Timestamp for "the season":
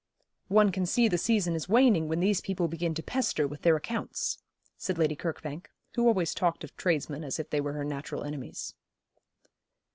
1.07-1.53